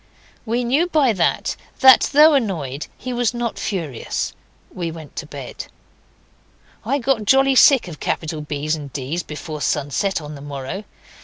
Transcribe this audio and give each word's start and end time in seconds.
We 0.47 0.63
knew 0.63 0.87
by 0.87 1.13
that 1.13 1.55
that, 1.81 2.09
though 2.11 2.33
annoyed, 2.33 2.87
he 2.97 3.13
was 3.13 3.35
not 3.35 3.59
furious; 3.59 4.33
we 4.73 4.89
went 4.89 5.15
to 5.17 5.27
bed. 5.27 5.67
I 6.83 6.97
got 6.97 7.25
jolly 7.25 7.53
sick 7.53 7.87
of 7.87 7.99
capital 7.99 8.41
B's 8.41 8.75
and 8.75 8.91
D's 8.91 9.21
before 9.21 9.61
sunset 9.61 10.19
on 10.19 10.33
the 10.33 10.41
morrow. 10.41 10.85